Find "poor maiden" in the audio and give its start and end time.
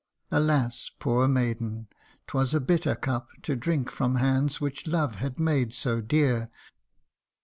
0.97-1.87